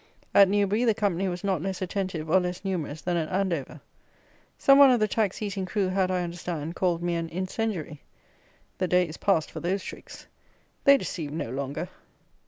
At 0.33 0.49
Newbury 0.49 0.83
the 0.83 0.95
company 0.95 1.27
was 1.27 1.43
not 1.43 1.61
less 1.61 1.79
attentive 1.79 2.27
or 2.27 2.39
less 2.39 2.65
numerous 2.65 3.01
than 3.03 3.17
at 3.17 3.29
Andover. 3.29 3.79
Some 4.57 4.79
one 4.79 4.89
of 4.89 4.99
the 4.99 5.07
tax 5.07 5.43
eating 5.43 5.63
crew 5.67 5.89
had, 5.89 6.09
I 6.09 6.23
understand, 6.23 6.75
called 6.75 7.03
me 7.03 7.13
an 7.13 7.29
"incendiary." 7.29 8.01
The 8.79 8.87
day 8.87 9.07
is 9.07 9.17
passed 9.17 9.51
for 9.51 9.59
those 9.59 9.83
tricks. 9.83 10.25
They 10.85 10.97
deceive 10.97 11.31
no 11.31 11.51
longer. 11.51 11.87